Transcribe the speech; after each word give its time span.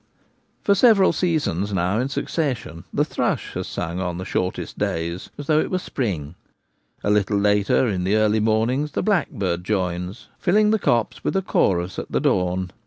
For 0.63 0.73
several 0.73 1.13
seasons 1.13 1.71
now 1.71 1.99
in 1.99 2.09
succession 2.09 2.85
the 2.91 3.05
thrush 3.05 3.53
has 3.53 3.67
sung 3.67 3.99
on 3.99 4.17
the 4.17 4.25
shortest 4.25 4.79
days, 4.79 5.29
as 5.37 5.45
though 5.45 5.59
it 5.59 5.69
were 5.69 5.77
H2 5.77 5.85
The 5.85 5.91
Gamekeeper 5.91 6.21
at 6.21 6.21
Home. 6.23 6.33
spring; 6.33 6.35
a 7.03 7.11
little 7.13 7.37
later, 7.37 7.87
in 7.87 8.03
the 8.03 8.15
early 8.15 8.39
mornings, 8.39 8.93
the 8.93 9.03
blackbird 9.03 9.63
joins, 9.63 10.29
filling 10.39 10.71
the 10.71 10.79
copse 10.79 11.23
with 11.23 11.35
a 11.35 11.43
chorus 11.43 11.99
at 11.99 12.11
the 12.11 12.19
dawn. 12.19 12.71